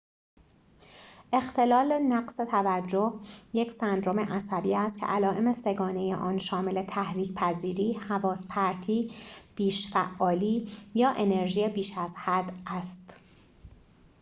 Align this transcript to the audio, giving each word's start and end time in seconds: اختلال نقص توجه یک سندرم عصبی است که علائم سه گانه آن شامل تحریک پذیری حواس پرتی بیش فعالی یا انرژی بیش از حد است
اختلال 1.33 1.99
نقص 2.07 2.35
توجه 2.37 3.19
یک 3.53 3.71
سندرم 3.71 4.19
عصبی 4.19 4.75
است 4.75 4.99
که 4.99 5.05
علائم 5.05 5.53
سه 5.53 5.73
گانه 5.73 6.15
آن 6.15 6.37
شامل 6.37 6.83
تحریک 6.83 7.33
پذیری 7.33 7.93
حواس 7.93 8.47
پرتی 8.47 9.11
بیش 9.55 9.87
فعالی 9.93 10.71
یا 10.93 11.11
انرژی 11.15 11.67
بیش 11.69 11.97
از 11.97 12.15
حد 12.15 12.57
است 12.67 13.13